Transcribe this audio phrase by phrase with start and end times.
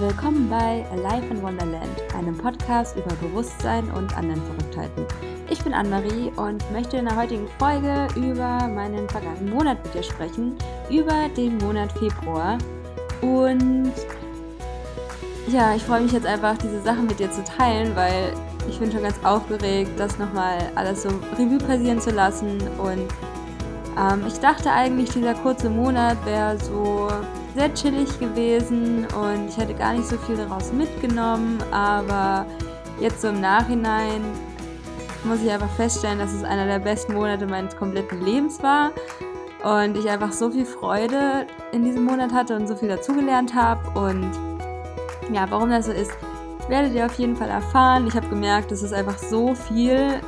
[0.00, 5.04] Willkommen bei Alive in Wonderland, einem Podcast über Bewusstsein und anderen Verrücktheiten.
[5.50, 10.04] Ich bin Anne-Marie und möchte in der heutigen Folge über meinen vergangenen Monat mit dir
[10.04, 10.54] sprechen,
[10.88, 12.58] über den Monat Februar.
[13.22, 13.92] Und
[15.48, 18.32] ja, ich freue mich jetzt einfach, diese Sachen mit dir zu teilen, weil
[18.68, 22.60] ich bin schon ganz aufgeregt, das nochmal alles so Revue passieren zu lassen.
[22.78, 23.08] Und
[23.98, 27.08] ähm, ich dachte eigentlich, dieser kurze Monat wäre so
[27.58, 32.46] sehr chillig gewesen und ich hätte gar nicht so viel daraus mitgenommen, aber
[33.00, 34.22] jetzt so im Nachhinein
[35.24, 38.92] muss ich einfach feststellen, dass es einer der besten Monate meines kompletten Lebens war
[39.64, 43.98] und ich einfach so viel Freude in diesem Monat hatte und so viel dazugelernt habe
[43.98, 44.30] und
[45.32, 46.12] ja, warum das so ist,
[46.68, 48.06] werdet ihr auf jeden Fall erfahren.
[48.06, 50.20] Ich habe gemerkt, es ist einfach so viel,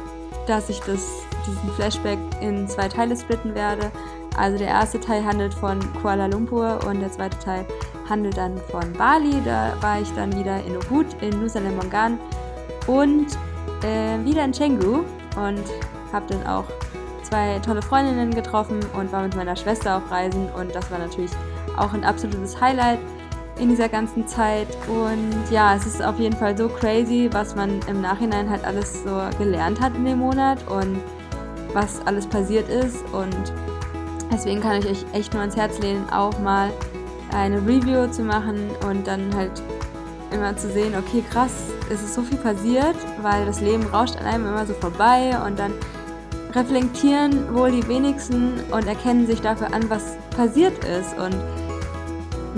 [0.49, 1.07] dass ich das,
[1.47, 3.93] diesen Flashback in zwei Teile splitten werde.
[4.41, 7.67] Also der erste Teil handelt von Kuala Lumpur und der zweite Teil
[8.09, 9.35] handelt dann von Bali.
[9.45, 12.19] Da war ich dann wieder in Ubud, in Nusa Lembongan
[12.87, 13.27] und
[13.83, 15.01] äh, wieder in Canggu
[15.37, 15.63] und
[16.11, 16.65] habe dann auch
[17.23, 21.33] zwei tolle Freundinnen getroffen und war mit meiner Schwester auf Reisen und das war natürlich
[21.77, 22.99] auch ein absolutes Highlight
[23.59, 27.79] in dieser ganzen Zeit und ja, es ist auf jeden Fall so crazy, was man
[27.89, 30.99] im Nachhinein halt alles so gelernt hat in dem Monat und
[31.75, 33.53] was alles passiert ist und
[34.33, 36.71] Deswegen kann ich euch echt nur ans Herz lehnen, auch mal
[37.33, 39.63] eine Review zu machen und dann halt
[40.33, 41.53] immer zu sehen, okay, krass,
[41.91, 45.59] es ist so viel passiert, weil das Leben rauscht an einem immer so vorbei und
[45.59, 45.73] dann
[46.53, 51.17] reflektieren wohl die wenigsten und erkennen sich dafür an, was passiert ist.
[51.19, 51.37] Und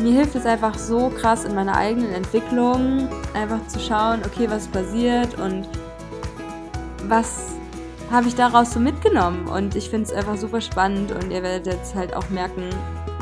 [0.03, 4.67] mir hilft es einfach so krass in meiner eigenen Entwicklung, einfach zu schauen, okay, was
[4.69, 5.69] passiert und
[7.09, 7.55] was
[8.13, 9.49] habe ich daraus so mitgenommen.
[9.49, 12.65] Und ich finde es einfach super spannend und ihr werdet jetzt halt auch merken,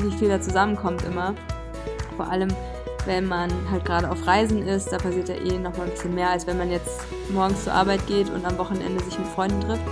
[0.02, 1.34] wie viel da zusammenkommt immer.
[2.16, 2.48] Vor allem,
[3.06, 6.30] wenn man halt gerade auf Reisen ist, da passiert ja eh nochmal ein bisschen mehr,
[6.30, 7.00] als wenn man jetzt
[7.32, 9.82] morgens zur Arbeit geht und am Wochenende sich mit Freunden trifft.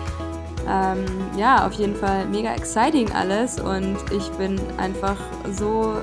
[0.68, 1.04] Ähm,
[1.36, 5.16] ja, auf jeden Fall mega exciting alles und ich bin einfach
[5.50, 5.94] so,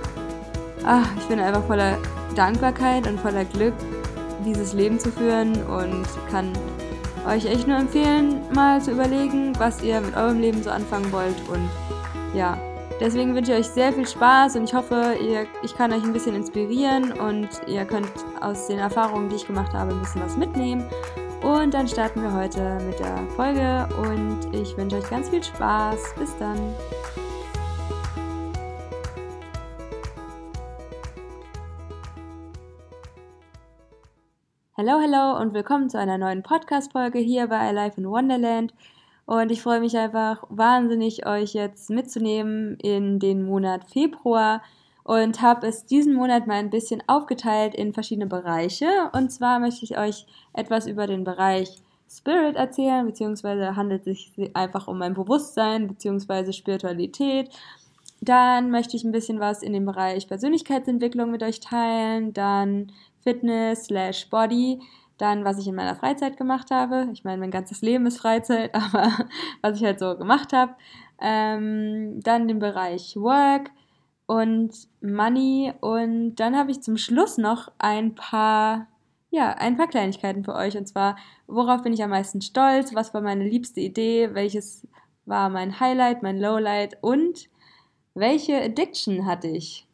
[0.86, 1.98] ach, ich bin einfach voller
[2.36, 3.76] Dankbarkeit und voller Glück,
[4.44, 6.52] dieses Leben zu führen und kann
[7.26, 11.36] euch echt nur empfehlen, mal zu überlegen, was ihr mit eurem Leben so anfangen wollt.
[11.50, 11.70] Und
[12.34, 12.58] ja,
[13.00, 16.14] deswegen wünsche ich euch sehr viel Spaß und ich hoffe, ihr, ich kann euch ein
[16.14, 20.38] bisschen inspirieren und ihr könnt aus den Erfahrungen, die ich gemacht habe, ein bisschen was
[20.38, 20.86] mitnehmen.
[21.42, 26.16] Und dann starten wir heute mit der Folge und ich wünsche euch ganz viel Spaß.
[26.18, 26.58] Bis dann.
[34.78, 38.74] Hallo, hallo und willkommen zu einer neuen Podcast-Folge hier bei Alive in Wonderland.
[39.26, 44.62] Und ich freue mich einfach wahnsinnig, euch jetzt mitzunehmen in den Monat Februar
[45.06, 49.10] und habe es diesen Monat mal ein bisschen aufgeteilt in verschiedene Bereiche.
[49.14, 54.54] Und zwar möchte ich euch etwas über den Bereich Spirit erzählen, beziehungsweise handelt es sich
[54.58, 57.50] einfach um mein Bewusstsein, beziehungsweise Spiritualität.
[58.20, 62.34] Dann möchte ich ein bisschen was in dem Bereich Persönlichkeitsentwicklung mit euch teilen.
[62.34, 62.92] Dann
[63.26, 64.80] Fitness slash Body.
[65.18, 67.08] Dann, was ich in meiner Freizeit gemacht habe.
[67.12, 69.12] Ich meine, mein ganzes Leben ist Freizeit, aber
[69.62, 70.76] was ich halt so gemacht habe.
[71.20, 73.72] Ähm, dann den Bereich Work
[74.28, 74.72] und
[75.02, 75.74] Money.
[75.82, 78.88] Und dann habe ich zum Schluss noch ein paar,
[79.32, 80.78] ja, ein paar Kleinigkeiten für euch.
[80.78, 82.94] Und zwar, worauf bin ich am meisten stolz?
[82.94, 84.30] Was war meine liebste Idee?
[84.34, 84.88] Welches
[85.26, 86.98] war mein Highlight, mein Lowlight?
[87.02, 87.50] Und
[88.14, 89.88] welche Addiction hatte ich?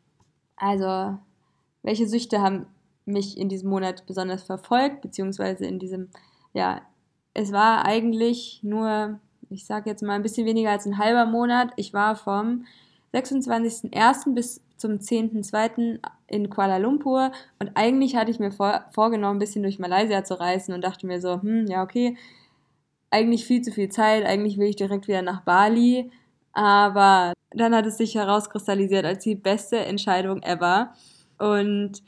[0.55, 1.17] Also,
[1.83, 2.67] welche Süchte haben
[3.11, 6.09] mich in diesem Monat besonders verfolgt, beziehungsweise in diesem,
[6.53, 6.81] ja,
[7.33, 11.71] es war eigentlich nur, ich sage jetzt mal ein bisschen weniger als ein halber Monat.
[11.75, 12.65] Ich war vom
[13.13, 14.33] 26.01.
[14.33, 15.99] bis zum 10.02.
[16.27, 20.39] in Kuala Lumpur und eigentlich hatte ich mir vor, vorgenommen, ein bisschen durch Malaysia zu
[20.39, 22.17] reisen und dachte mir so, hm, ja, okay,
[23.11, 26.09] eigentlich viel zu viel Zeit, eigentlich will ich direkt wieder nach Bali,
[26.53, 30.93] aber dann hat es sich herauskristallisiert als die beste Entscheidung ever
[31.37, 32.01] und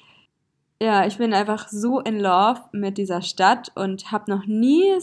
[0.82, 4.94] ja, ich bin einfach so in love mit dieser Stadt und habe noch nie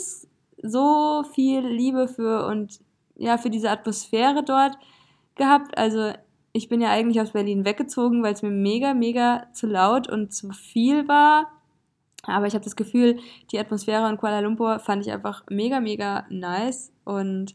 [0.63, 2.81] so viel Liebe für und
[3.17, 4.77] ja, für diese Atmosphäre dort
[5.37, 5.77] gehabt.
[5.77, 6.13] Also
[6.53, 10.33] ich bin ja eigentlich aus Berlin weggezogen, weil es mir mega, mega zu laut und
[10.35, 11.51] zu viel war.
[12.25, 13.19] Aber ich habe das Gefühl,
[13.51, 16.93] die Atmosphäre in Kuala Lumpur fand ich einfach mega, mega nice.
[17.05, 17.55] Und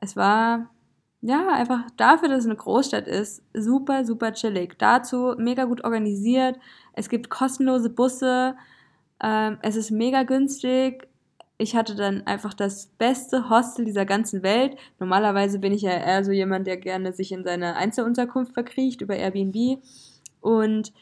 [0.00, 0.68] es war
[1.20, 4.78] ja, einfach dafür, dass es eine Großstadt ist, super, super chillig.
[4.78, 6.58] Dazu mega gut organisiert.
[6.92, 8.56] Es gibt kostenlose Busse.
[9.22, 11.08] Ähm, es ist mega günstig.
[11.56, 14.76] Ich hatte dann einfach das beste Hostel dieser ganzen Welt.
[15.00, 19.16] Normalerweise bin ich ja eher so jemand, der gerne sich in seine Einzelunterkunft verkriecht über
[19.16, 19.82] Airbnb.
[20.40, 20.92] Und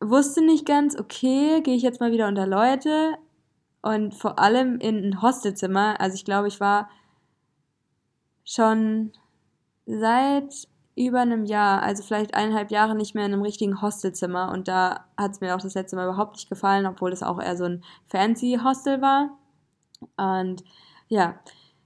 [0.00, 3.16] wusste nicht ganz, okay, gehe ich jetzt mal wieder unter Leute
[3.82, 6.00] und vor allem in ein Hostelzimmer.
[6.00, 6.88] Also ich glaube, ich war
[8.46, 9.12] schon
[9.84, 14.66] seit über einem Jahr, also vielleicht eineinhalb Jahre nicht mehr in einem richtigen Hostelzimmer und
[14.66, 17.56] da hat es mir auch das letzte Mal überhaupt nicht gefallen, obwohl es auch eher
[17.56, 19.36] so ein fancy Hostel war.
[20.16, 20.64] Und
[21.08, 21.38] ja,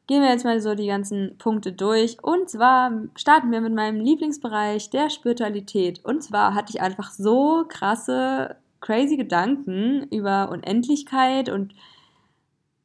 [0.06, 2.22] gehen wir jetzt mal so die ganzen Punkte durch.
[2.22, 6.04] Und zwar starten wir mit meinem Lieblingsbereich der Spiritualität.
[6.04, 11.74] Und zwar hatte ich einfach so krasse, crazy Gedanken über Unendlichkeit und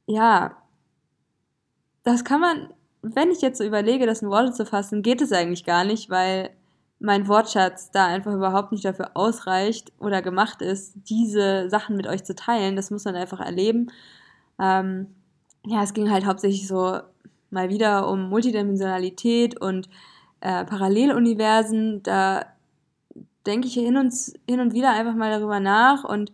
[0.07, 0.57] ja,
[2.03, 2.69] das kann man
[3.13, 6.09] wenn ich jetzt so überlege, das in Worte zu fassen, geht es eigentlich gar nicht,
[6.09, 6.49] weil
[6.99, 12.23] mein Wortschatz da einfach überhaupt nicht dafür ausreicht oder gemacht ist, diese Sachen mit euch
[12.23, 12.75] zu teilen.
[12.75, 13.91] Das muss man einfach erleben.
[14.59, 15.13] Ähm,
[15.65, 16.99] ja, es ging halt hauptsächlich so
[17.51, 19.87] mal wieder um Multidimensionalität und
[20.41, 22.01] äh, Paralleluniversen.
[22.01, 22.45] Da
[23.45, 24.13] denke ich hin und,
[24.49, 26.31] hin und wieder einfach mal darüber nach und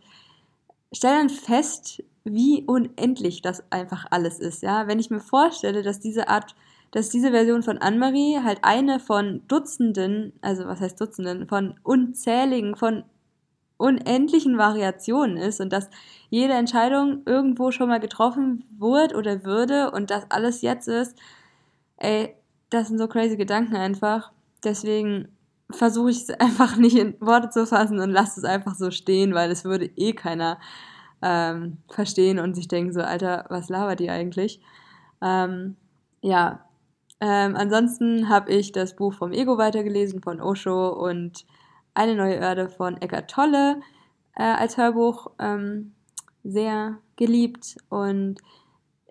[0.94, 4.88] stelle dann fest, wie unendlich das einfach alles ist, ja.
[4.88, 6.56] Wenn ich mir vorstelle, dass diese Art,
[6.92, 12.76] dass diese Version von Anne-Marie halt eine von Dutzenden, also was heißt Dutzenden, von unzähligen,
[12.76, 13.04] von
[13.78, 15.90] unendlichen Variationen ist und dass
[16.30, 21.18] jede Entscheidung irgendwo schon mal getroffen wurde oder würde und das alles jetzt ist,
[21.98, 22.36] ey,
[22.70, 24.32] das sind so crazy Gedanken einfach.
[24.64, 25.30] Deswegen
[25.72, 29.34] versuche ich es einfach nicht in Worte zu fassen und lasse es einfach so stehen,
[29.34, 30.60] weil es würde eh keiner
[31.22, 34.62] ähm, verstehen und sich denken so, Alter, was labert die eigentlich?
[35.22, 35.76] Ähm,
[36.22, 36.66] ja,
[37.20, 41.46] ähm, ansonsten habe ich das Buch vom Ego weitergelesen von Osho und
[41.94, 43.82] Eine neue Erde von Eckart Tolle
[44.36, 45.94] äh, als Hörbuch ähm,
[46.44, 48.42] sehr geliebt und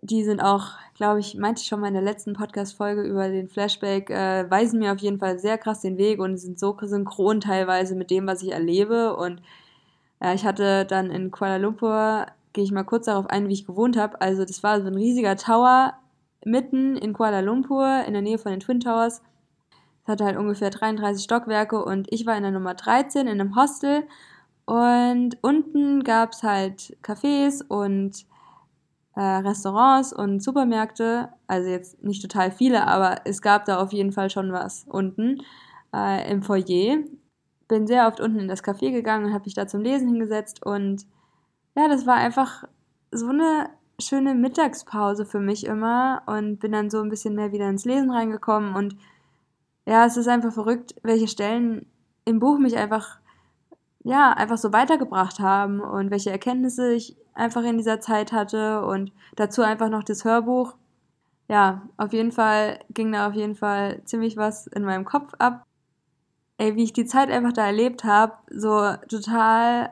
[0.03, 3.49] die sind auch, glaube ich, meinte ich schon mal in der letzten Podcast-Folge über den
[3.49, 7.41] Flashback, äh, weisen mir auf jeden Fall sehr krass den Weg und sind so synchron
[7.41, 9.43] teilweise mit dem, was ich erlebe und
[10.23, 13.67] ja, ich hatte dann in Kuala Lumpur, gehe ich mal kurz darauf ein, wie ich
[13.67, 14.21] gewohnt habe.
[14.21, 15.95] Also das war so ein riesiger Tower
[16.45, 19.23] mitten in Kuala Lumpur, in der Nähe von den Twin Towers.
[20.03, 23.57] Es hatte halt ungefähr 33 Stockwerke und ich war in der Nummer 13 in einem
[23.57, 24.05] Hostel.
[24.65, 28.25] Und unten gab es halt Cafés und
[29.17, 31.31] äh, Restaurants und Supermärkte.
[31.47, 35.43] Also jetzt nicht total viele, aber es gab da auf jeden Fall schon was unten
[35.95, 36.99] äh, im Foyer
[37.71, 40.67] bin sehr oft unten in das Café gegangen und habe mich da zum Lesen hingesetzt
[40.67, 41.07] und
[41.77, 42.65] ja, das war einfach
[43.13, 43.71] so eine
[44.01, 48.11] schöne Mittagspause für mich immer und bin dann so ein bisschen mehr wieder ins Lesen
[48.11, 48.97] reingekommen und
[49.87, 51.87] ja, es ist einfach verrückt, welche Stellen
[52.25, 53.21] im Buch mich einfach
[54.03, 59.13] ja, einfach so weitergebracht haben und welche Erkenntnisse ich einfach in dieser Zeit hatte und
[59.37, 60.75] dazu einfach noch das Hörbuch.
[61.49, 65.67] Ja, auf jeden Fall ging da auf jeden Fall ziemlich was in meinem Kopf ab
[66.61, 69.91] ey, wie ich die Zeit einfach da erlebt habe, so total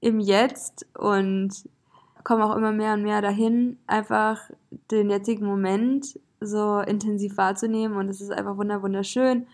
[0.00, 1.50] im Jetzt und
[2.24, 4.40] komme auch immer mehr und mehr dahin, einfach
[4.90, 9.46] den jetzigen Moment so intensiv wahrzunehmen und es ist einfach wunderschön.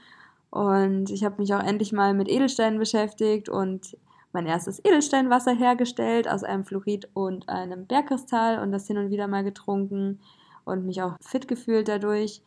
[0.49, 3.99] Und ich habe mich auch endlich mal mit Edelsteinen beschäftigt und
[4.33, 9.29] mein erstes Edelsteinwasser hergestellt aus einem Fluorid und einem Bergkristall und das hin und wieder
[9.29, 10.21] mal getrunken
[10.65, 12.41] und mich auch fit gefühlt dadurch.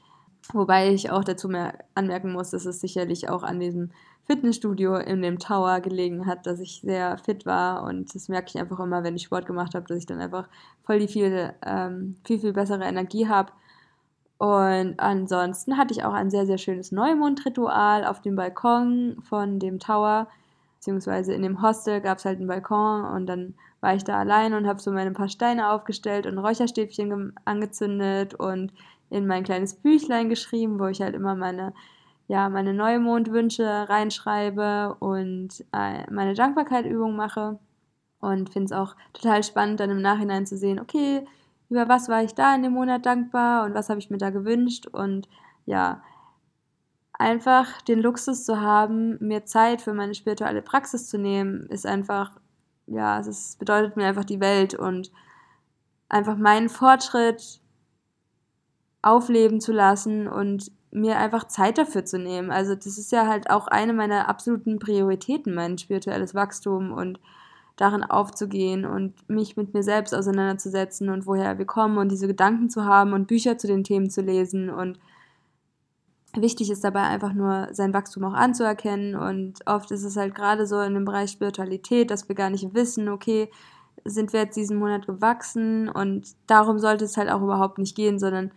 [0.53, 1.49] Wobei ich auch dazu
[1.95, 3.91] anmerken muss, dass es sicherlich auch an diesem
[4.27, 8.57] Fitnessstudio in dem Tower gelegen hat, dass ich sehr fit war und das merke ich
[8.59, 10.49] einfach immer, wenn ich Sport gemacht habe, dass ich dann einfach
[10.83, 13.51] voll die viel, ähm, viel, viel bessere Energie habe.
[14.37, 19.79] Und ansonsten hatte ich auch ein sehr, sehr schönes Neumondritual auf dem Balkon von dem
[19.79, 20.27] Tower,
[20.75, 24.53] beziehungsweise in dem Hostel gab es halt einen Balkon und dann war ich da allein
[24.53, 28.73] und habe so meine paar Steine aufgestellt und Räucherstäbchen angezündet und
[29.09, 31.73] in mein kleines Büchlein geschrieben, wo ich halt immer meine,
[32.27, 37.59] ja, meine Neumondwünsche reinschreibe und äh, meine Dankbarkeitübung mache.
[38.19, 41.23] Und finde es auch total spannend, dann im Nachhinein zu sehen, okay,
[41.69, 44.29] über was war ich da in dem Monat dankbar und was habe ich mir da
[44.29, 44.87] gewünscht.
[44.87, 45.27] Und
[45.65, 46.01] ja,
[47.13, 52.31] einfach den Luxus zu haben, mir Zeit für meine spirituelle Praxis zu nehmen, ist einfach,
[52.85, 55.11] ja, es bedeutet mir einfach die Welt und
[56.09, 57.61] einfach meinen Fortschritt
[59.01, 62.51] aufleben zu lassen und mir einfach Zeit dafür zu nehmen.
[62.51, 67.19] Also das ist ja halt auch eine meiner absoluten Prioritäten, mein spirituelles Wachstum und
[67.75, 72.69] darin aufzugehen und mich mit mir selbst auseinanderzusetzen und woher wir kommen und diese Gedanken
[72.69, 74.71] zu haben und Bücher zu den Themen zu lesen.
[74.71, 74.99] Und
[76.35, 79.15] wichtig ist dabei einfach nur sein Wachstum auch anzuerkennen.
[79.15, 82.73] Und oft ist es halt gerade so in dem Bereich Spiritualität, dass wir gar nicht
[82.73, 83.51] wissen, okay,
[84.05, 85.87] sind wir jetzt diesen Monat gewachsen?
[85.87, 88.51] Und darum sollte es halt auch überhaupt nicht gehen, sondern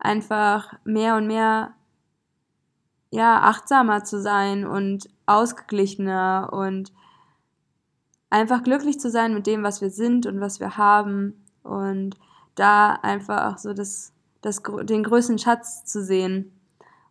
[0.00, 1.74] einfach mehr und mehr
[3.10, 6.92] ja, achtsamer zu sein und ausgeglichener und
[8.30, 12.16] einfach glücklich zu sein mit dem, was wir sind und was wir haben und
[12.54, 16.52] da einfach so das, das, den größten Schatz zu sehen.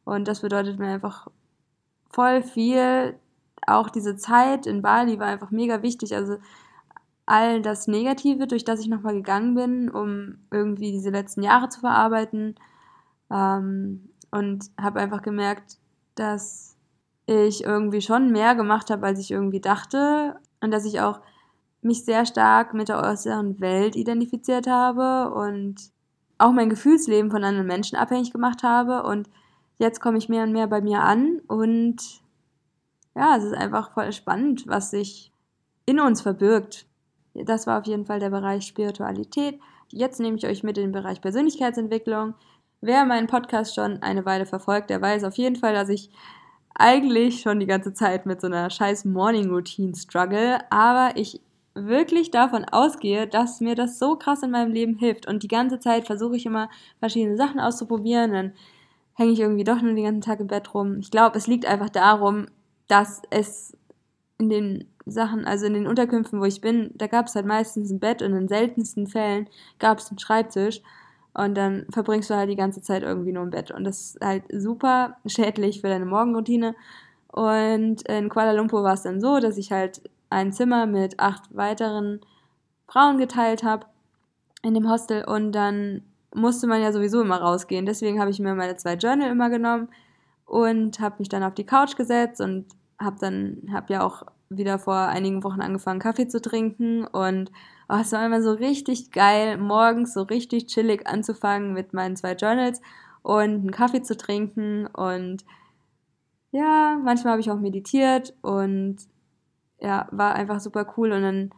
[0.06, 1.28] Und das bedeutet mir einfach
[2.10, 3.20] voll viel.
[3.68, 6.16] Auch diese Zeit in Bali war einfach mega wichtig.
[6.16, 6.38] Also
[7.26, 11.82] all das Negative, durch das ich nochmal gegangen bin, um irgendwie diese letzten Jahre zu
[11.82, 12.56] verarbeiten.
[13.32, 15.78] Ähm, und habe einfach gemerkt,
[16.16, 16.76] dass
[17.26, 20.36] ich irgendwie schon mehr gemacht habe, als ich irgendwie dachte.
[20.62, 21.22] Und dass ich auch
[21.82, 25.76] mich sehr stark mit der äußeren Welt identifiziert habe und
[26.38, 29.04] auch mein Gefühlsleben von anderen Menschen abhängig gemacht habe.
[29.04, 29.30] Und
[29.78, 32.22] jetzt komme ich mehr und mehr bei mir an und
[33.16, 35.32] ja, es ist einfach voll spannend, was sich
[35.86, 36.86] in uns verbirgt.
[37.34, 39.60] Das war auf jeden Fall der Bereich Spiritualität.
[39.90, 42.36] Jetzt nehme ich euch mit in den Bereich Persönlichkeitsentwicklung.
[42.82, 46.10] Wer meinen Podcast schon eine Weile verfolgt, der weiß auf jeden Fall, dass ich
[46.76, 51.42] eigentlich schon die ganze Zeit mit so einer scheiß Morning Routine struggle, aber ich
[51.76, 55.80] wirklich davon ausgehe, dass mir das so krass in meinem Leben hilft und die ganze
[55.80, 56.70] Zeit versuche ich immer
[57.00, 58.54] verschiedene Sachen auszuprobieren, dann
[59.14, 61.00] hänge ich irgendwie doch nur den ganzen Tag im Bett rum.
[61.00, 62.46] Ich glaube, es liegt einfach darum,
[62.88, 63.78] dass es
[64.38, 67.92] in den Sachen, also in den Unterkünften, wo ich bin, da gab es halt meistens
[67.92, 70.82] ein Bett und in seltensten Fällen gab es einen Schreibtisch.
[71.34, 73.72] Und dann verbringst du halt die ganze Zeit irgendwie nur im Bett.
[73.72, 76.76] Und das ist halt super schädlich für deine Morgenroutine.
[77.32, 81.56] Und in Kuala Lumpur war es dann so, dass ich halt ein Zimmer mit acht
[81.56, 82.22] weiteren
[82.88, 83.86] Frauen geteilt habe
[84.64, 85.24] in dem Hostel.
[85.24, 86.02] Und dann
[86.34, 87.86] musste man ja sowieso immer rausgehen.
[87.86, 89.90] Deswegen habe ich mir meine zwei Journal immer genommen
[90.46, 92.66] und habe mich dann auf die Couch gesetzt und
[93.00, 97.52] habe dann, habe ja auch wieder vor einigen Wochen angefangen, Kaffee zu trinken und
[97.90, 102.34] oh, es war immer so richtig geil, morgens so richtig chillig anzufangen mit meinen zwei
[102.34, 102.82] Journals
[103.24, 104.88] und einen Kaffee zu trinken.
[104.88, 105.44] Und
[106.52, 108.98] ja, manchmal habe ich auch meditiert und
[109.80, 111.12] ja, war einfach super cool.
[111.12, 111.50] Und dann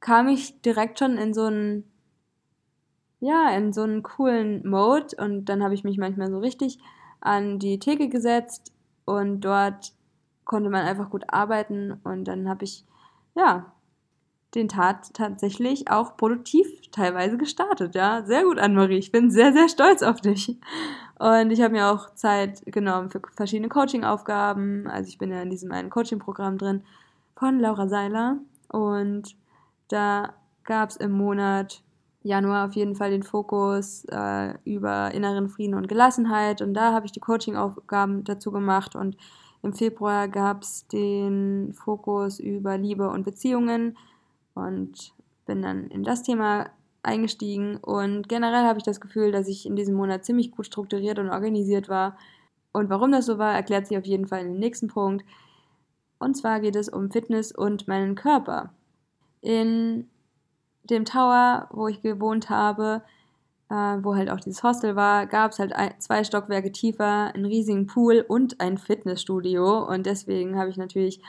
[0.00, 1.84] kam ich direkt schon in so einen
[3.20, 5.16] ja, in so einen coolen Mode.
[5.18, 6.78] Und dann habe ich mich manchmal so richtig
[7.20, 8.72] an die Theke gesetzt
[9.04, 9.92] und dort
[10.44, 12.00] konnte man einfach gut arbeiten.
[12.04, 12.84] Und dann habe ich,
[13.34, 13.72] ja,
[14.56, 18.24] den Tat tatsächlich auch produktiv teilweise gestartet, ja.
[18.24, 18.98] Sehr gut, Anne-Marie.
[18.98, 20.58] Ich bin sehr, sehr stolz auf dich.
[21.18, 24.86] Und ich habe mir auch Zeit genommen für verschiedene Coaching-Aufgaben.
[24.88, 26.82] Also ich bin ja in diesem einen Coaching-Programm drin
[27.36, 28.38] von Laura Seiler.
[28.68, 29.36] Und
[29.88, 30.34] da
[30.64, 31.82] gab es im Monat
[32.22, 36.60] Januar auf jeden Fall den Fokus äh, über inneren Frieden und Gelassenheit.
[36.60, 38.96] Und da habe ich die Coaching-Aufgaben dazu gemacht.
[38.96, 39.16] Und
[39.62, 43.96] im Februar gab es den Fokus über Liebe und Beziehungen
[44.56, 45.12] und
[45.44, 46.70] bin dann in das Thema
[47.02, 47.76] eingestiegen.
[47.76, 51.30] Und generell habe ich das Gefühl, dass ich in diesem Monat ziemlich gut strukturiert und
[51.30, 52.16] organisiert war.
[52.72, 55.24] Und warum das so war, erklärt sich auf jeden Fall in dem nächsten Punkt.
[56.18, 58.72] Und zwar geht es um Fitness und meinen Körper.
[59.40, 60.08] In
[60.82, 63.02] dem Tower, wo ich gewohnt habe,
[63.68, 67.44] äh, wo halt auch dieses Hostel war, gab es halt ein, zwei Stockwerke tiefer einen
[67.44, 69.84] riesigen Pool und ein Fitnessstudio.
[69.86, 71.20] Und deswegen habe ich natürlich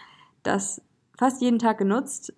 [0.44, 0.82] das
[1.18, 2.34] fast jeden Tag genutzt.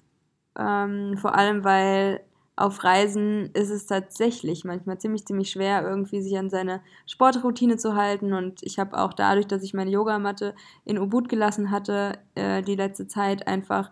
[0.58, 2.22] Ähm, vor allem, weil
[2.60, 7.96] auf Reisen ist es tatsächlich manchmal ziemlich, ziemlich schwer, irgendwie sich an seine Sportroutine zu
[7.96, 8.34] halten.
[8.34, 10.54] Und ich habe auch dadurch, dass ich meine Yogamatte
[10.84, 13.92] in Ubud gelassen hatte, äh, die letzte Zeit einfach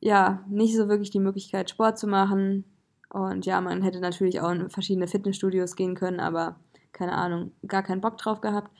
[0.00, 2.64] ja nicht so wirklich die Möglichkeit, Sport zu machen.
[3.08, 6.56] Und ja, man hätte natürlich auch in verschiedene Fitnessstudios gehen können, aber
[6.92, 8.70] keine Ahnung, gar keinen Bock drauf gehabt.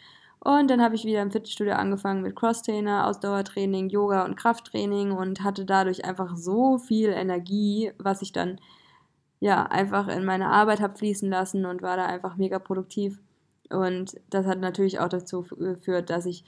[0.42, 5.44] Und dann habe ich wieder im Fitnessstudio angefangen mit Crosstrainer, Ausdauertraining, Yoga und Krafttraining und
[5.44, 8.58] hatte dadurch einfach so viel Energie, was ich dann
[9.38, 13.20] ja einfach in meine Arbeit habe fließen lassen und war da einfach mega produktiv.
[13.68, 16.44] Und das hat natürlich auch dazu geführt, dass ich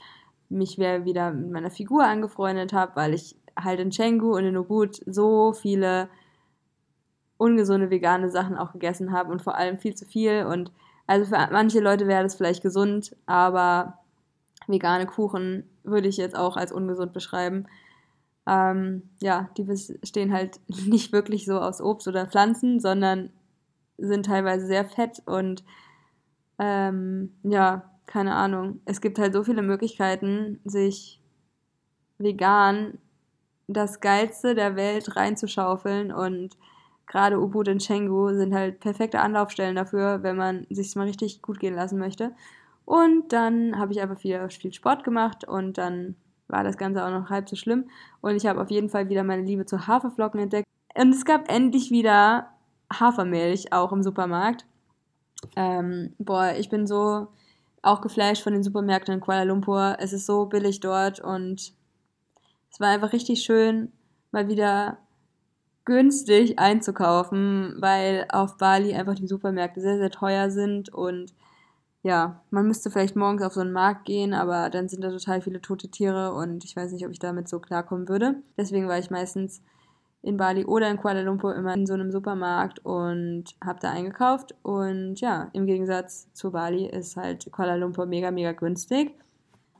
[0.49, 5.01] mich wieder mit meiner Figur angefreundet habe, weil ich halt in Chengu und in Ubud
[5.05, 6.09] so viele
[7.37, 10.45] ungesunde vegane Sachen auch gegessen habe und vor allem viel zu viel.
[10.45, 10.71] Und
[11.07, 13.99] also für manche Leute wäre das vielleicht gesund, aber
[14.67, 17.67] vegane Kuchen würde ich jetzt auch als ungesund beschreiben.
[18.47, 23.31] Ähm, ja, die bestehen halt nicht wirklich so aus Obst oder Pflanzen, sondern
[23.97, 25.63] sind teilweise sehr fett und
[26.59, 28.81] ähm, ja, keine Ahnung.
[28.85, 31.21] Es gibt halt so viele Möglichkeiten, sich
[32.17, 32.97] vegan
[33.67, 36.57] das Geilste der Welt reinzuschaufeln und
[37.13, 41.59] gerade Ubud und Chengu sind halt perfekte Anlaufstellen dafür, wenn man sich mal richtig gut
[41.59, 42.33] gehen lassen möchte.
[42.85, 46.15] Und dann habe ich einfach viel, viel Sport gemacht und dann
[46.47, 47.87] war das Ganze auch noch halb so schlimm.
[48.21, 50.67] Und ich habe auf jeden Fall wieder meine Liebe zu Haferflocken entdeckt.
[50.95, 52.49] Und es gab endlich wieder
[52.91, 54.65] Hafermilch auch im Supermarkt.
[55.55, 57.27] Ähm, boah, ich bin so
[57.83, 59.97] auch geflasht von den Supermärkten in Kuala Lumpur.
[59.99, 61.73] Es ist so billig dort und
[62.71, 63.91] es war einfach richtig schön,
[64.31, 64.97] mal wieder
[65.85, 71.33] günstig einzukaufen, weil auf Bali einfach die Supermärkte sehr, sehr teuer sind und
[72.03, 75.41] ja, man müsste vielleicht morgens auf so einen Markt gehen, aber dann sind da total
[75.41, 78.35] viele tote Tiere und ich weiß nicht, ob ich damit so klarkommen würde.
[78.57, 79.61] Deswegen war ich meistens
[80.21, 84.53] in Bali oder in Kuala Lumpur immer in so einem Supermarkt und habe da eingekauft.
[84.63, 89.13] Und ja, im Gegensatz zu Bali ist halt Kuala Lumpur mega, mega günstig.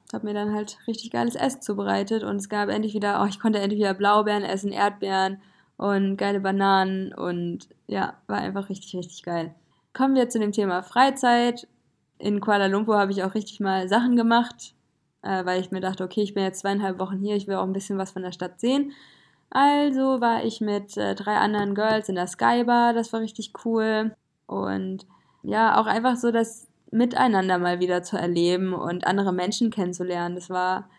[0.07, 3.25] Ich habe mir dann halt richtig geiles Essen zubereitet und es gab endlich wieder, oh,
[3.25, 5.41] ich konnte endlich wieder Blaubeeren essen, Erdbeeren
[5.77, 9.53] und geile Bananen und ja, war einfach richtig, richtig geil.
[9.93, 11.67] Kommen wir zu dem Thema Freizeit
[12.23, 14.75] in Kuala Lumpur habe ich auch richtig mal Sachen gemacht,
[15.23, 17.65] äh, weil ich mir dachte, okay, ich bin jetzt zweieinhalb Wochen hier, ich will auch
[17.65, 18.93] ein bisschen was von der Stadt sehen.
[19.49, 24.15] Also war ich mit äh, drei anderen Girls in der Skybar, das war richtig cool.
[24.47, 25.05] Und
[25.43, 30.35] ja, auch einfach so das Miteinander mal wieder zu erleben und andere Menschen kennenzulernen.
[30.35, 30.89] Das war,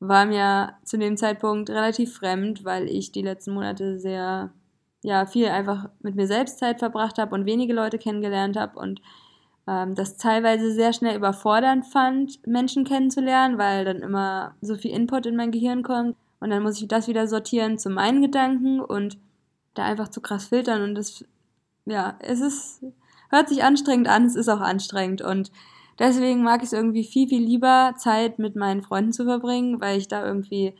[0.00, 4.50] war mir zu dem Zeitpunkt relativ fremd, weil ich die letzten Monate sehr,
[5.02, 9.00] ja, viel einfach mit mir selbst Zeit verbracht habe und wenige Leute kennengelernt habe und
[9.66, 15.26] ähm, das teilweise sehr schnell überfordernd fand, Menschen kennenzulernen, weil dann immer so viel Input
[15.26, 16.16] in mein Gehirn kommt.
[16.38, 19.18] Und dann muss ich das wieder sortieren zu meinen Gedanken und
[19.74, 20.82] da einfach zu krass filtern.
[20.82, 21.24] Und das,
[21.86, 22.84] ja, es ist,
[23.30, 25.22] hört sich anstrengend an, es ist auch anstrengend.
[25.22, 25.50] Und
[25.98, 29.98] deswegen mag ich es irgendwie viel, viel lieber, Zeit mit meinen Freunden zu verbringen, weil
[29.98, 30.74] ich da irgendwie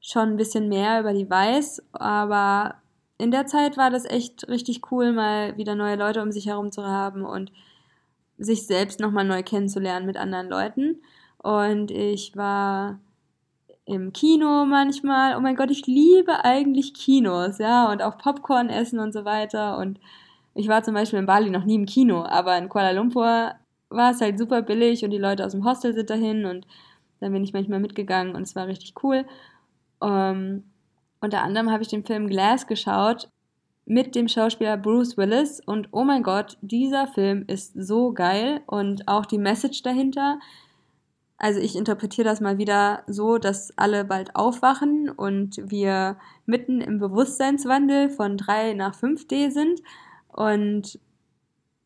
[0.00, 2.76] schon ein bisschen mehr über die weiß, aber
[3.18, 6.72] in der Zeit war das echt richtig cool, mal wieder neue Leute um sich herum
[6.72, 7.52] zu haben und
[8.36, 11.02] sich selbst nochmal neu kennenzulernen mit anderen Leuten.
[11.38, 12.98] Und ich war
[13.84, 15.36] im Kino manchmal.
[15.36, 19.78] Oh mein Gott, ich liebe eigentlich Kinos, ja, und auch Popcorn essen und so weiter.
[19.78, 20.00] Und
[20.54, 23.54] ich war zum Beispiel in Bali noch nie im Kino, aber in Kuala Lumpur
[23.92, 26.66] war es halt super billig und die Leute aus dem Hostel sind dahin und
[27.20, 29.24] dann bin ich manchmal mitgegangen und es war richtig cool.
[30.02, 30.64] Ähm,
[31.20, 33.28] unter anderem habe ich den Film Glass geschaut
[33.84, 39.08] mit dem Schauspieler Bruce Willis und oh mein Gott, dieser Film ist so geil und
[39.08, 40.38] auch die Message dahinter.
[41.36, 46.16] Also ich interpretiere das mal wieder so, dass alle bald aufwachen und wir
[46.46, 49.80] mitten im Bewusstseinswandel von 3 nach 5D sind.
[50.28, 51.00] Und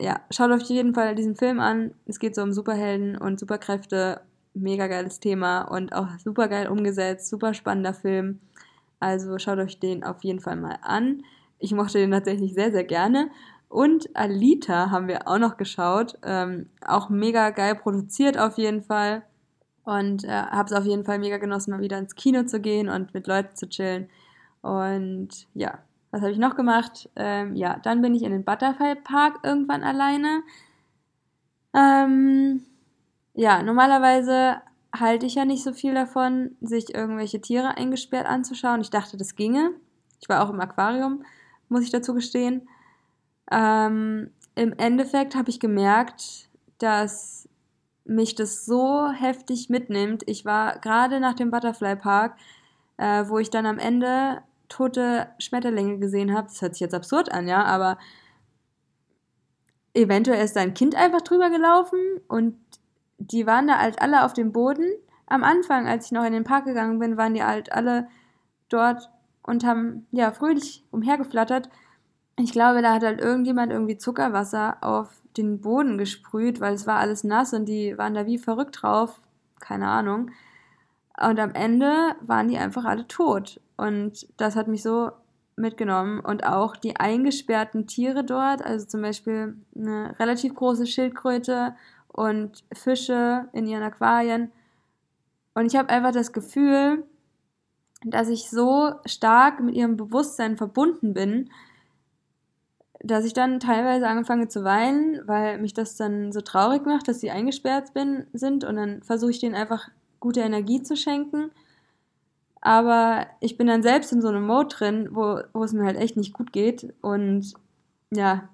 [0.00, 1.92] ja, schaut auf jeden Fall diesen Film an.
[2.06, 4.20] Es geht so um Superhelden und Superkräfte.
[4.54, 7.28] Mega geiles Thema und auch super geil umgesetzt.
[7.28, 8.40] Super spannender Film.
[9.00, 11.22] Also schaut euch den auf jeden Fall mal an.
[11.58, 13.30] Ich mochte den tatsächlich sehr, sehr gerne.
[13.68, 16.18] Und Alita haben wir auch noch geschaut.
[16.22, 19.22] Ähm, auch mega geil produziert auf jeden Fall.
[19.84, 22.88] Und äh, habe es auf jeden Fall mega genossen, mal wieder ins Kino zu gehen
[22.88, 24.08] und mit Leuten zu chillen.
[24.62, 25.78] Und ja,
[26.16, 27.10] was habe ich noch gemacht?
[27.14, 30.42] Ähm, ja, dann bin ich in den Butterfly Park irgendwann alleine.
[31.74, 32.62] Ähm,
[33.34, 34.62] ja, normalerweise
[34.98, 38.80] halte ich ja nicht so viel davon, sich irgendwelche Tiere eingesperrt anzuschauen.
[38.80, 39.72] Ich dachte, das ginge.
[40.20, 41.22] Ich war auch im Aquarium
[41.68, 42.68] muss ich dazu gestehen.
[43.50, 46.48] Ähm, Im Endeffekt habe ich gemerkt,
[46.78, 47.48] dass
[48.04, 50.22] mich das so heftig mitnimmt.
[50.26, 52.36] Ich war gerade nach dem Butterfly Park,
[52.98, 56.48] äh, wo ich dann am Ende tote Schmetterlinge gesehen habe.
[56.48, 57.98] Das hört sich jetzt absurd an, ja, aber
[59.94, 61.98] eventuell ist da ein Kind einfach drüber gelaufen
[62.28, 62.56] und
[63.18, 64.86] die waren da halt alle auf dem Boden.
[65.26, 68.08] Am Anfang, als ich noch in den Park gegangen bin, waren die halt alle
[68.68, 69.10] dort
[69.42, 71.68] und haben ja fröhlich umhergeflattert.
[72.38, 76.98] Ich glaube, da hat halt irgendjemand irgendwie Zuckerwasser auf den Boden gesprüht, weil es war
[76.98, 79.20] alles nass und die waren da wie verrückt drauf.
[79.60, 80.30] Keine Ahnung.
[81.20, 83.60] Und am Ende waren die einfach alle tot.
[83.76, 85.12] Und das hat mich so
[85.56, 86.20] mitgenommen.
[86.20, 91.74] Und auch die eingesperrten Tiere dort, also zum Beispiel eine relativ große Schildkröte
[92.08, 94.52] und Fische in ihren Aquarien.
[95.54, 97.04] Und ich habe einfach das Gefühl,
[98.04, 101.50] dass ich so stark mit ihrem Bewusstsein verbunden bin,
[103.00, 107.20] dass ich dann teilweise angefangen zu weinen, weil mich das dann so traurig macht, dass
[107.20, 109.88] sie eingesperrt bin, sind und dann versuche ich denen einfach
[110.26, 111.50] gute Energie zu schenken.
[112.60, 115.96] Aber ich bin dann selbst in so einem Mode drin, wo, wo es mir halt
[115.96, 116.92] echt nicht gut geht.
[117.00, 117.54] Und
[118.12, 118.48] ja,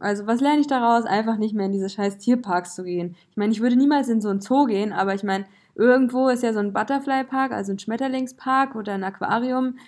[0.00, 1.04] also was lerne ich daraus?
[1.04, 3.16] Einfach nicht mehr in diese scheiß Tierparks zu gehen.
[3.30, 6.42] Ich meine, ich würde niemals in so ein Zoo gehen, aber ich meine, Irgendwo ist
[6.42, 9.78] ja so ein Butterfly-Park, also ein Schmetterlingspark oder ein Aquarium.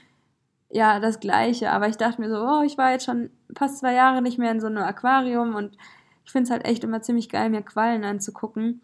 [0.70, 1.70] Ja, das gleiche.
[1.70, 4.50] Aber ich dachte mir so, oh, ich war jetzt schon fast zwei Jahre nicht mehr
[4.50, 5.76] in so einem Aquarium und
[6.24, 8.80] ich finde es halt echt immer ziemlich geil, mir Quallen anzugucken.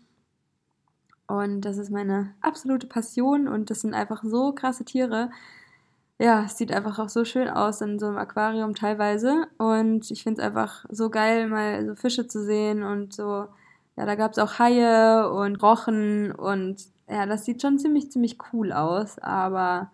[1.31, 5.31] Und das ist meine absolute Passion und das sind einfach so krasse Tiere.
[6.19, 9.47] Ja, es sieht einfach auch so schön aus in so einem Aquarium teilweise.
[9.59, 13.49] Und ich finde es einfach so geil, mal so Fische zu sehen und so
[14.01, 18.39] ja, da gab es auch Haie und Rochen und ja, das sieht schon ziemlich, ziemlich
[18.51, 19.19] cool aus.
[19.19, 19.91] Aber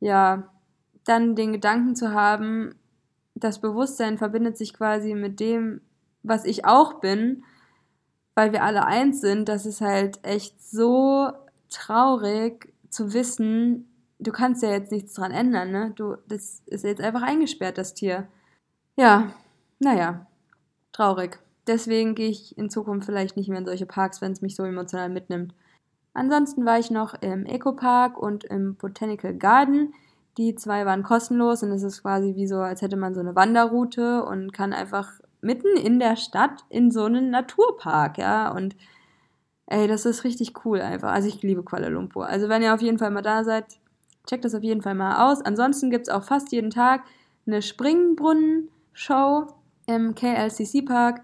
[0.00, 0.50] ja,
[1.04, 2.74] dann den Gedanken zu haben,
[3.36, 5.80] das Bewusstsein verbindet sich quasi mit dem,
[6.24, 7.44] was ich auch bin,
[8.34, 11.32] weil wir alle eins sind, das ist halt echt so
[11.70, 15.92] traurig zu wissen, du kannst ja jetzt nichts dran ändern, ne?
[15.94, 18.28] Du, das ist jetzt einfach eingesperrt, das Tier.
[18.96, 19.32] Ja,
[19.78, 20.26] naja,
[20.92, 21.38] traurig.
[21.66, 24.64] Deswegen gehe ich in Zukunft vielleicht nicht mehr in solche Parks, wenn es mich so
[24.64, 25.54] emotional mitnimmt.
[26.12, 29.94] Ansonsten war ich noch im Eco-Park und im Botanical Garden.
[30.36, 33.34] Die zwei waren kostenlos und es ist quasi wie so, als hätte man so eine
[33.34, 35.12] Wanderroute und kann einfach
[35.44, 38.50] mitten in der Stadt in so einen Naturpark, ja.
[38.50, 38.76] Und
[39.66, 41.12] ey, das ist richtig cool einfach.
[41.12, 42.26] Also ich liebe Kuala Lumpur.
[42.26, 43.66] Also wenn ihr auf jeden Fall mal da seid,
[44.26, 45.42] checkt das auf jeden Fall mal aus.
[45.42, 47.04] Ansonsten gibt es auch fast jeden Tag
[47.46, 49.46] eine Springbrunnen-Show
[49.86, 51.20] im KLCC Park.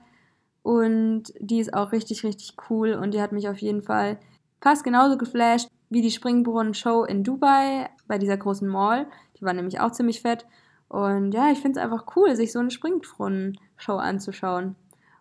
[0.62, 4.18] Und die ist auch richtig, richtig cool und die hat mich auf jeden Fall
[4.60, 9.06] fast genauso geflasht wie die Springbrunnen-Show in Dubai bei dieser großen Mall.
[9.38, 10.46] Die war nämlich auch ziemlich fett.
[10.90, 14.74] Und ja, ich finde es einfach cool, sich so eine Springbrunnen-Show anzuschauen.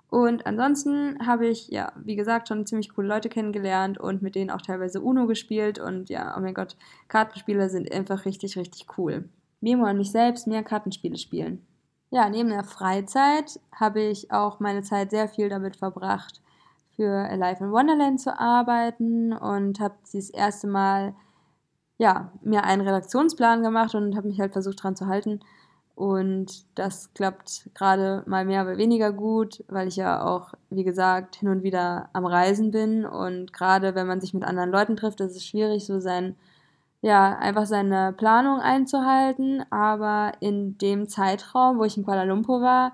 [0.10, 4.50] Und ansonsten habe ich, ja, wie gesagt, schon ziemlich coole Leute kennengelernt und mit denen
[4.50, 5.78] auch teilweise Uno gespielt.
[5.78, 6.76] Und ja, oh mein Gott,
[7.08, 9.30] Kartenspiele sind einfach richtig, richtig cool.
[9.62, 11.64] Memo an mich selbst, mehr Kartenspiele spielen.
[12.10, 16.42] Ja, neben der Freizeit habe ich auch meine Zeit sehr viel damit verbracht,
[16.96, 21.14] für Alive in Wonderland zu arbeiten und habe das erste Mal
[22.00, 25.42] ja, mir einen Redaktionsplan gemacht und habe mich halt versucht daran zu halten.
[26.00, 31.36] Und das klappt gerade mal mehr, aber weniger gut, weil ich ja auch, wie gesagt,
[31.36, 33.06] hin und wieder am Reisen bin.
[33.06, 36.38] Und gerade wenn man sich mit anderen Leuten trifft, ist es schwierig, so sein,
[37.02, 39.62] ja, einfach seine Planung einzuhalten.
[39.72, 42.94] Aber in dem Zeitraum, wo ich in Kuala Lumpur war,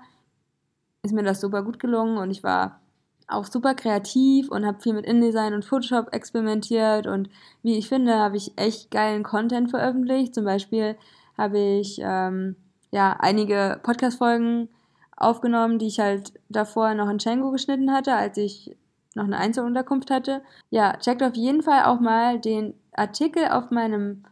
[1.04, 2.80] ist mir das super gut gelungen und ich war
[3.28, 7.30] auch super kreativ und habe viel mit InDesign und Photoshop experimentiert und
[7.62, 10.34] wie ich finde, habe ich echt geilen Content veröffentlicht.
[10.34, 10.96] Zum Beispiel
[11.38, 12.56] habe ich ähm,
[12.96, 14.68] ja einige Podcast-Folgen
[15.16, 18.74] aufgenommen, die ich halt davor noch in Django geschnitten hatte, als ich
[19.14, 20.42] noch eine Einzelunterkunft hatte.
[20.70, 24.24] Ja, checkt auf jeden Fall auch mal den Artikel auf meinem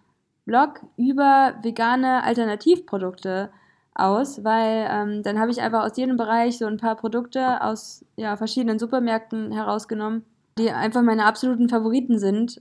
[0.47, 3.51] Blog über vegane Alternativprodukte
[3.95, 8.05] aus, weil ähm, dann habe ich einfach aus jedem Bereich so ein paar Produkte aus
[8.17, 10.25] ja, verschiedenen Supermärkten herausgenommen,
[10.59, 12.61] die einfach meine absoluten Favoriten sind.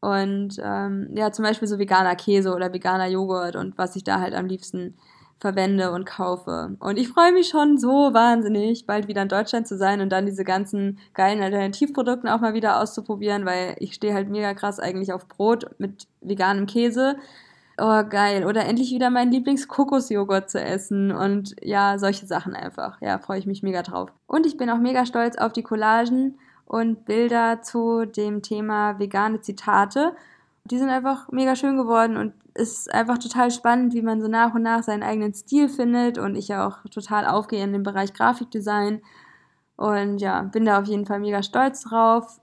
[0.00, 4.20] Und ähm, ja, zum Beispiel so veganer Käse oder veganer Joghurt und was ich da
[4.20, 4.94] halt am liebsten
[5.38, 6.76] verwende und kaufe.
[6.78, 10.26] Und ich freue mich schon so wahnsinnig, bald wieder in Deutschland zu sein und dann
[10.26, 15.12] diese ganzen geilen Alternativprodukte auch mal wieder auszuprobieren, weil ich stehe halt mega krass eigentlich
[15.12, 17.16] auf Brot mit veganem Käse
[17.78, 23.00] oh geil, oder endlich wieder meinen Lieblings-Kokosjoghurt zu essen und ja, solche Sachen einfach.
[23.00, 24.10] Ja, freue ich mich mega drauf.
[24.26, 29.40] Und ich bin auch mega stolz auf die Collagen und Bilder zu dem Thema vegane
[29.40, 30.14] Zitate.
[30.70, 34.28] Die sind einfach mega schön geworden und es ist einfach total spannend, wie man so
[34.28, 37.82] nach und nach seinen eigenen Stil findet und ich ja auch total aufgehe in den
[37.82, 39.02] Bereich Grafikdesign
[39.76, 42.40] und ja, bin da auf jeden Fall mega stolz drauf.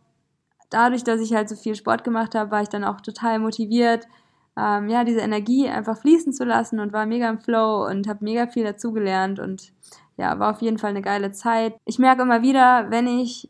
[0.70, 4.08] Dadurch, dass ich halt so viel Sport gemacht habe, war ich dann auch total motiviert,
[4.56, 8.24] ähm, ja, diese Energie einfach fließen zu lassen und war mega im Flow und habe
[8.24, 9.74] mega viel dazugelernt und
[10.16, 11.76] ja, war auf jeden Fall eine geile Zeit.
[11.86, 13.50] Ich merke immer wieder, wenn ich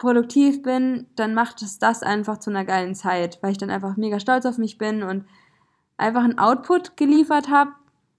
[0.00, 3.96] produktiv bin, dann macht es das einfach zu einer geilen Zeit, weil ich dann einfach
[3.96, 5.24] mega stolz auf mich bin und
[5.96, 7.70] einfach einen Output geliefert habe,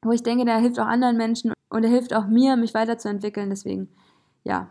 [0.02, 3.50] wo ich denke, der hilft auch anderen Menschen und der hilft auch mir, mich weiterzuentwickeln.
[3.50, 3.89] Deswegen,
[4.44, 4.70] ja,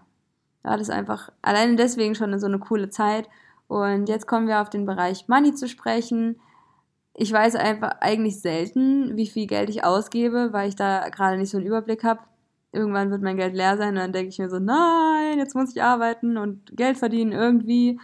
[0.63, 3.29] war das einfach alleine deswegen schon so eine coole Zeit.
[3.69, 6.37] Und jetzt kommen wir auf den Bereich Money zu sprechen
[7.15, 11.51] ich weiß einfach eigentlich selten, wie viel Geld ich ausgebe, weil ich da gerade nicht
[11.51, 12.21] so einen Überblick habe.
[12.73, 15.75] Irgendwann wird mein Geld leer sein und dann denke ich mir so, nein, jetzt muss
[15.75, 17.99] ich arbeiten und Geld verdienen irgendwie.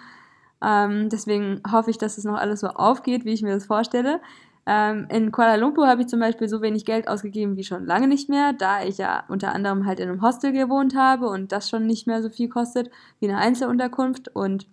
[0.63, 4.21] Ähm, deswegen hoffe ich, dass es noch alles so aufgeht, wie ich mir das vorstelle.
[4.67, 8.09] Ähm, in Kuala Lumpur habe ich zum Beispiel so wenig Geld ausgegeben wie schon lange
[8.09, 11.71] nicht mehr, da ich ja unter anderem halt in einem Hostel gewohnt habe und das
[11.71, 14.35] schon nicht mehr so viel kostet wie eine Einzelunterkunft.
[14.35, 14.67] Und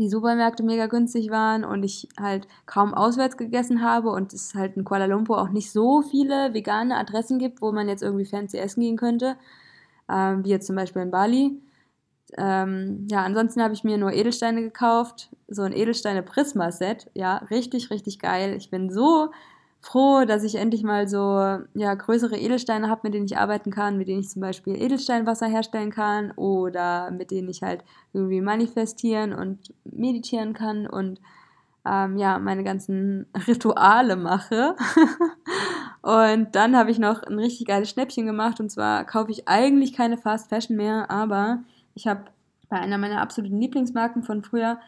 [0.00, 4.76] die Supermärkte mega günstig waren und ich halt kaum auswärts gegessen habe und es halt
[4.76, 8.58] in Kuala Lumpur auch nicht so viele vegane Adressen gibt, wo man jetzt irgendwie fancy
[8.58, 9.36] essen gehen könnte,
[10.08, 11.60] ähm, wie jetzt zum Beispiel in Bali.
[12.36, 18.18] Ähm, ja, ansonsten habe ich mir nur Edelsteine gekauft, so ein Edelsteine-Prisma-Set, ja, richtig, richtig
[18.18, 18.54] geil.
[18.56, 19.30] Ich bin so
[19.80, 23.96] froh, dass ich endlich mal so ja, größere Edelsteine habe, mit denen ich arbeiten kann,
[23.96, 29.32] mit denen ich zum Beispiel Edelsteinwasser herstellen kann oder mit denen ich halt irgendwie manifestieren
[29.32, 31.20] und meditieren kann und
[31.86, 34.76] ähm, ja, meine ganzen Rituale mache.
[36.02, 39.94] und dann habe ich noch ein richtig geiles Schnäppchen gemacht und zwar kaufe ich eigentlich
[39.94, 41.60] keine Fast Fashion mehr, aber
[41.94, 42.24] ich habe
[42.68, 44.78] bei einer meiner absoluten Lieblingsmarken von früher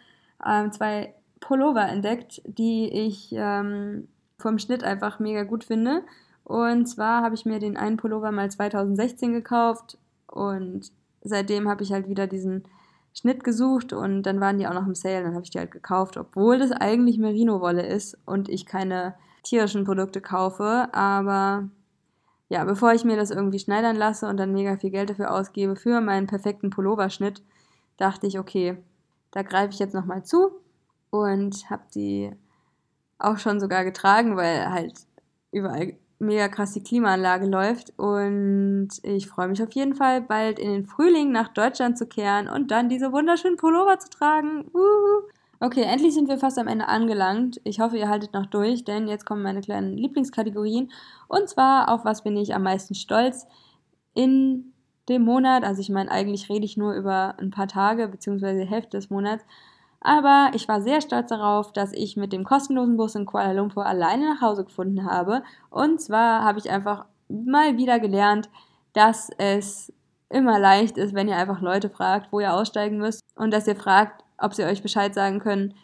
[0.46, 4.08] ähm, zwei Pullover entdeckt, die ich ähm,
[4.42, 6.02] vom Schnitt einfach mega gut finde.
[6.44, 10.90] Und zwar habe ich mir den einen Pullover mal 2016 gekauft und
[11.22, 12.64] seitdem habe ich halt wieder diesen
[13.14, 15.70] Schnitt gesucht und dann waren die auch noch im Sale, dann habe ich die halt
[15.70, 20.88] gekauft, obwohl das eigentlich Merino-Wolle ist und ich keine tierischen Produkte kaufe.
[20.92, 21.68] Aber
[22.48, 25.76] ja, bevor ich mir das irgendwie schneidern lasse und dann mega viel Geld dafür ausgebe
[25.76, 27.42] für meinen perfekten Pulloverschnitt,
[27.98, 28.78] dachte ich, okay,
[29.30, 30.52] da greife ich jetzt nochmal zu
[31.10, 32.32] und habe die
[33.22, 34.94] auch schon sogar getragen, weil halt
[35.50, 37.92] überall mega krass die Klimaanlage läuft.
[37.98, 42.48] Und ich freue mich auf jeden Fall, bald in den Frühling nach Deutschland zu kehren
[42.48, 44.64] und dann diese wunderschönen Pullover zu tragen.
[44.72, 45.28] Uhu.
[45.60, 47.60] Okay, endlich sind wir fast am Ende angelangt.
[47.62, 50.90] Ich hoffe, ihr haltet noch durch, denn jetzt kommen meine kleinen Lieblingskategorien.
[51.28, 53.46] Und zwar, auf was bin ich am meisten stolz
[54.14, 54.72] in
[55.08, 55.62] dem Monat.
[55.62, 58.64] Also ich meine, eigentlich rede ich nur über ein paar Tage bzw.
[58.64, 59.44] die Hälfte des Monats.
[60.02, 63.86] Aber ich war sehr stolz darauf, dass ich mit dem kostenlosen Bus in Kuala Lumpur
[63.86, 65.42] alleine nach Hause gefunden habe.
[65.70, 68.50] Und zwar habe ich einfach mal wieder gelernt,
[68.94, 69.92] dass es
[70.28, 73.76] immer leicht ist, wenn ihr einfach Leute fragt, wo ihr aussteigen müsst und dass ihr
[73.76, 75.74] fragt, ob sie euch Bescheid sagen können,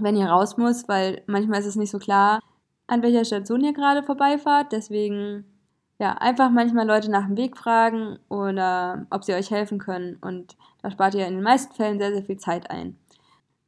[0.00, 2.40] wenn ihr raus muss, weil manchmal ist es nicht so klar,
[2.86, 4.72] an welcher Station ihr gerade vorbeifahrt.
[4.72, 5.44] Deswegen
[5.98, 10.56] ja, einfach manchmal Leute nach dem Weg fragen oder ob sie euch helfen können und
[10.80, 12.96] da spart ihr in den meisten Fällen sehr, sehr viel Zeit ein.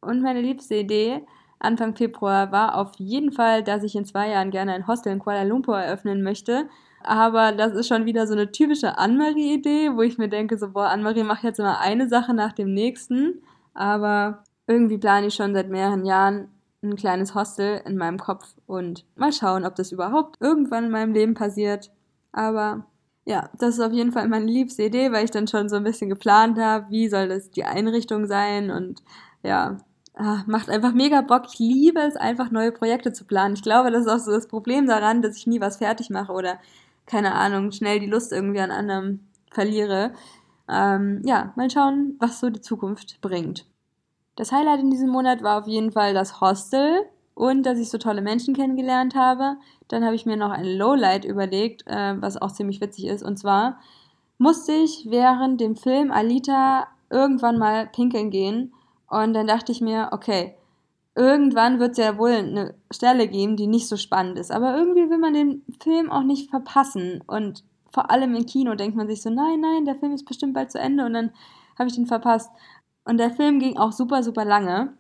[0.01, 1.23] Und meine liebste Idee
[1.61, 5.19] Anfang Februar war auf jeden Fall, dass ich in zwei Jahren gerne ein Hostel in
[5.19, 6.69] Kuala Lumpur eröffnen möchte.
[7.03, 10.89] Aber das ist schon wieder so eine typische Anne-Marie-Idee, wo ich mir denke, so, boah,
[10.89, 13.43] Anne-Marie macht jetzt immer eine Sache nach dem nächsten.
[13.75, 16.49] Aber irgendwie plane ich schon seit mehreren Jahren
[16.83, 21.13] ein kleines Hostel in meinem Kopf und mal schauen, ob das überhaupt irgendwann in meinem
[21.13, 21.91] Leben passiert.
[22.33, 22.87] Aber
[23.27, 25.85] ja, das ist auf jeden Fall meine liebste Idee, weil ich dann schon so ein
[25.85, 29.03] bisschen geplant habe, wie soll das die Einrichtung sein und
[29.43, 29.77] ja,
[30.15, 31.45] ah, macht einfach mega Bock.
[31.53, 33.55] Ich liebe es einfach, neue Projekte zu planen.
[33.55, 36.33] Ich glaube, das ist auch so das Problem daran, dass ich nie was fertig mache
[36.33, 36.59] oder,
[37.07, 39.21] keine Ahnung, schnell die Lust irgendwie an anderem
[39.51, 40.13] verliere.
[40.69, 43.67] Ähm, ja, mal schauen, was so die Zukunft bringt.
[44.37, 47.99] Das Highlight in diesem Monat war auf jeden Fall das Hostel und dass ich so
[47.99, 49.57] tolle Menschen kennengelernt habe.
[49.89, 53.23] Dann habe ich mir noch ein Lowlight überlegt, äh, was auch ziemlich witzig ist.
[53.23, 53.81] Und zwar
[54.39, 58.73] musste ich während dem Film Alita irgendwann mal pinkeln gehen
[59.11, 60.55] und dann dachte ich mir, okay,
[61.15, 64.53] irgendwann wird es ja wohl eine Stelle geben, die nicht so spannend ist.
[64.53, 67.23] Aber irgendwie will man den Film auch nicht verpassen.
[67.27, 70.55] Und vor allem im Kino denkt man sich so, nein, nein, der Film ist bestimmt
[70.55, 71.33] bald zu Ende und dann
[71.79, 72.51] habe ich den verpasst.
[73.05, 74.95] Und der Film ging auch super, super lange.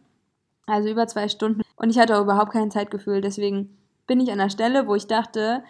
[0.67, 1.63] Also über zwei Stunden.
[1.77, 3.21] Und ich hatte auch überhaupt kein Zeitgefühl.
[3.21, 5.63] Deswegen bin ich an der Stelle, wo ich dachte,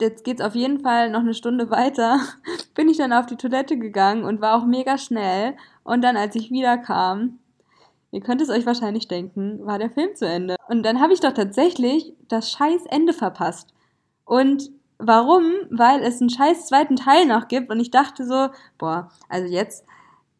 [0.00, 2.18] jetzt geht es auf jeden Fall noch eine Stunde weiter.
[2.74, 5.56] bin ich dann auf die Toilette gegangen und war auch mega schnell.
[5.84, 7.38] Und dann, als ich wiederkam,
[8.14, 10.54] ihr könnt es euch wahrscheinlich denken, war der Film zu Ende.
[10.68, 13.74] Und dann habe ich doch tatsächlich das scheiß Ende verpasst.
[14.24, 15.42] Und warum?
[15.70, 19.84] Weil es einen scheiß zweiten Teil noch gibt und ich dachte so, boah, also jetzt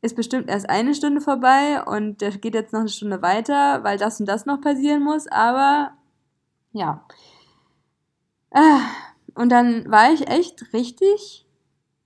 [0.03, 3.99] ist bestimmt erst eine Stunde vorbei und der geht jetzt noch eine Stunde weiter, weil
[3.99, 5.95] das und das noch passieren muss, aber
[6.73, 7.05] ja.
[8.53, 8.83] Ah,
[9.35, 11.45] und dann war ich echt richtig,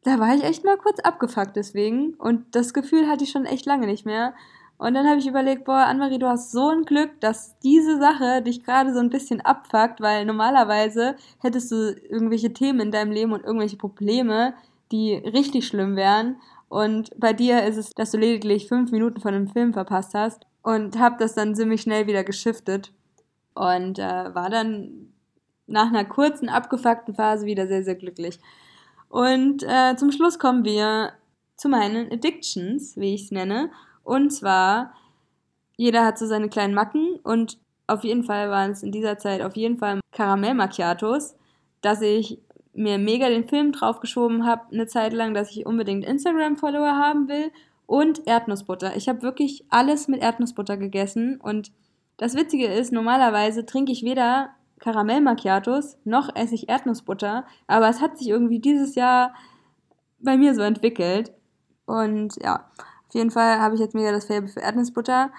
[0.03, 3.67] da war ich echt mal kurz abgefuckt deswegen und das Gefühl hatte ich schon echt
[3.67, 4.33] lange nicht mehr.
[4.79, 8.43] Und dann habe ich überlegt, boah, Annemarie, du hast so ein Glück, dass diese Sache
[8.43, 13.33] dich gerade so ein bisschen abfuckt, weil normalerweise hättest du irgendwelche Themen in deinem Leben
[13.33, 14.55] und irgendwelche Probleme,
[14.93, 16.37] die richtig schlimm wären.
[16.69, 20.47] Und bei dir ist es, dass du lediglich fünf Minuten von einem Film verpasst hast
[20.63, 22.93] und habe das dann ziemlich schnell wieder geschiftet
[23.55, 25.13] und äh, war dann
[25.67, 28.39] nach einer kurzen, abgefuckten Phase wieder sehr, sehr glücklich.
[29.09, 31.13] Und äh, zum Schluss kommen wir
[31.57, 33.71] zu meinen Addictions, wie ich es nenne.
[34.09, 34.95] Und zwar,
[35.77, 39.43] jeder hat so seine kleinen Macken und auf jeden Fall waren es in dieser Zeit
[39.43, 41.37] auf jeden Fall Karamell Macchiatos,
[41.83, 42.41] dass ich
[42.73, 47.53] mir mega den Film draufgeschoben habe, eine Zeit lang, dass ich unbedingt Instagram-Follower haben will
[47.85, 48.97] und Erdnussbutter.
[48.97, 51.71] Ich habe wirklich alles mit Erdnussbutter gegessen und
[52.17, 58.01] das Witzige ist, normalerweise trinke ich weder Karamell Macchiatos noch esse ich Erdnussbutter, aber es
[58.01, 59.35] hat sich irgendwie dieses Jahr
[60.19, 61.31] bei mir so entwickelt
[61.85, 62.71] und ja,
[63.09, 65.31] auf jeden Fall habe ich jetzt mega das Faible für Erdnussbutter.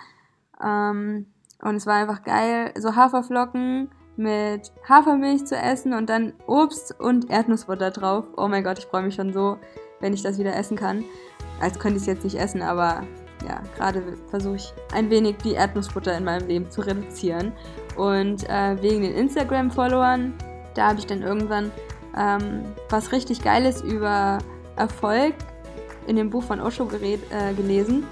[0.63, 1.27] Ähm,
[1.61, 7.29] und es war einfach geil, so Haferflocken mit Hafermilch zu essen und dann Obst und
[7.29, 8.25] Erdnussbutter drauf.
[8.37, 9.57] Oh mein Gott, ich freue mich schon so,
[9.99, 11.05] wenn ich das wieder essen kann.
[11.61, 13.03] Als könnte ich es jetzt nicht essen, aber
[13.47, 17.53] ja, gerade versuche ich ein wenig die Erdnussbutter in meinem Leben zu reduzieren.
[17.95, 20.33] Und äh, wegen den Instagram-Followern,
[20.73, 21.71] da habe ich dann irgendwann
[22.17, 24.39] ähm, was richtig Geiles über
[24.75, 25.35] Erfolg
[26.09, 28.05] in dem Buch von Osho gerät, äh, gelesen.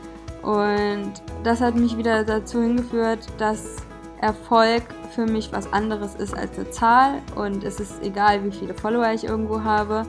[0.44, 3.78] Und das hat mich wieder dazu hingeführt, dass
[4.22, 4.84] Erfolg
[5.14, 7.22] für mich was anderes ist als eine Zahl.
[7.36, 10.06] Und es ist egal, wie viele Follower ich irgendwo habe,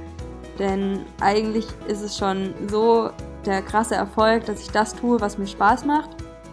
[0.59, 3.11] denn eigentlich ist es schon so
[3.46, 6.11] der krasse Erfolg, dass ich das tue, was mir Spaß macht.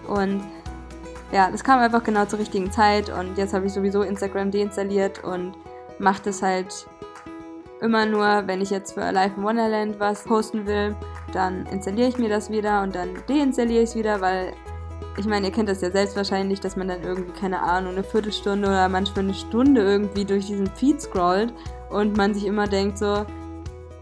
[0.07, 0.41] Und
[1.33, 3.09] ja, das kam einfach genau zur richtigen Zeit.
[3.09, 5.53] Und jetzt habe ich sowieso Instagram deinstalliert und
[5.99, 6.87] mache das halt
[7.85, 10.95] immer nur, wenn ich jetzt für Life in Wonderland was posten will,
[11.31, 14.53] dann installiere ich mir das wieder und dann deinstalliere ich es wieder, weil
[15.17, 18.03] ich meine, ihr kennt das ja selbst wahrscheinlich, dass man dann irgendwie, keine Ahnung, eine
[18.03, 21.53] Viertelstunde oder manchmal eine Stunde irgendwie durch diesen Feed scrollt
[21.89, 23.25] und man sich immer denkt so,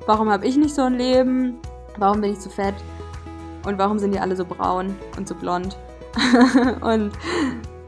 [0.07, 1.59] warum habe ich nicht so ein Leben?
[1.97, 2.75] Warum bin ich so fett?
[3.65, 5.77] Und warum sind die alle so braun und so blond?
[6.81, 7.11] und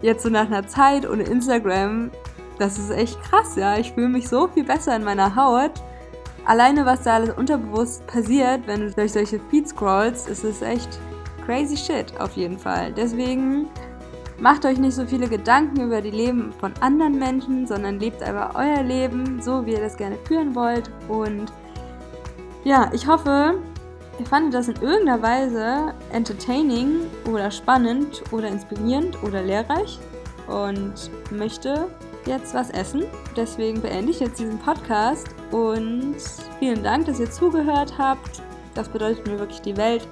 [0.02, 2.12] jetzt so nach einer Zeit ohne Instagram,
[2.58, 3.78] das ist echt krass, ja.
[3.78, 5.72] Ich fühle mich so viel besser in meiner Haut.
[6.46, 11.00] Alleine, was da alles unterbewusst passiert, wenn du durch solche Feeds scrollst, ist es echt
[11.46, 12.94] crazy shit auf jeden Fall.
[12.94, 13.68] Deswegen
[14.40, 18.56] macht euch nicht so viele Gedanken über die Leben von anderen Menschen, sondern lebt einfach
[18.56, 20.92] euer Leben so, wie ihr das gerne führen wollt.
[21.08, 21.52] Und
[22.64, 23.56] ja, ich hoffe,
[24.20, 30.00] ihr fandet das in irgendeiner Weise entertaining oder spannend oder inspirierend oder lehrreich
[30.48, 31.88] und möchte
[32.28, 33.04] jetzt was essen.
[33.36, 36.16] Deswegen beende ich jetzt diesen Podcast und
[36.60, 38.42] vielen Dank, dass ihr zugehört habt.
[38.74, 40.08] Das bedeutet mir wirklich die Welt.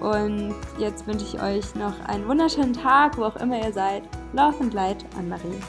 [0.00, 4.02] Und jetzt wünsche ich euch noch einen wunderschönen Tag, wo auch immer ihr seid.
[4.32, 5.60] Love and Light, Anne-Marie.